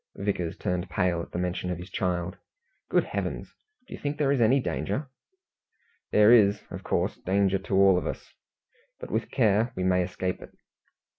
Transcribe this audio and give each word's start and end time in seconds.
Vickers 0.15 0.57
turned 0.57 0.89
pale 0.89 1.21
at 1.21 1.29
the 1.31 1.37
mention 1.37 1.69
of 1.69 1.77
his 1.77 1.91
child. 1.91 2.35
"Good 2.89 3.03
Heaven! 3.03 3.43
do 3.85 3.93
you 3.93 3.99
think 3.99 4.17
there 4.17 4.31
is 4.31 4.41
any 4.41 4.59
danger?" 4.59 5.11
"There 6.09 6.31
is, 6.31 6.63
of 6.71 6.83
course, 6.83 7.17
danger 7.17 7.59
to 7.59 7.75
all 7.75 7.99
of 7.99 8.07
us; 8.07 8.33
but 8.99 9.11
with 9.11 9.29
care 9.29 9.71
we 9.75 9.83
may 9.83 10.01
escape 10.01 10.41
it. 10.41 10.55